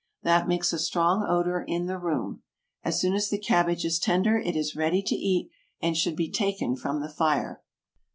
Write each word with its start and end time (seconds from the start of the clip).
That 0.23 0.47
makes 0.47 0.73
a 0.73 0.79
strong 0.79 1.23
odor 1.29 1.61
in 1.61 1.85
the 1.85 1.99
room. 1.99 2.41
As 2.83 2.99
soon 2.99 3.13
as 3.13 3.29
the 3.29 3.37
cabbage 3.37 3.85
is 3.85 3.99
tender 3.99 4.35
it 4.39 4.55
is 4.55 4.75
ready 4.75 5.03
to 5.03 5.13
eat, 5.15 5.51
and 5.79 5.95
should 5.95 6.15
be 6.15 6.31
taken 6.31 6.75
from 6.75 7.01
the 7.01 7.07
fire. 7.09 7.61